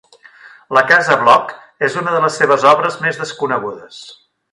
[0.77, 1.51] La Casa Bloc
[1.87, 4.01] és una de les seves obres més desconegudes.